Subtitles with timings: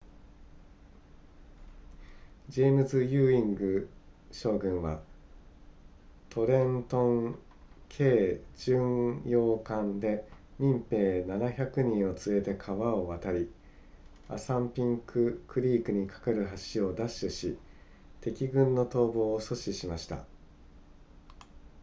[2.49, 3.87] ジェームズユーイング
[4.31, 4.99] 将軍は
[6.31, 7.37] トレントン
[7.95, 10.27] 軽巡洋艦で
[10.57, 13.53] 民兵700人を連れて川を渡り
[14.27, 17.59] アサンピンククリークにかかる橋を奪取し
[18.21, 20.25] 敵軍の逃亡を阻止しました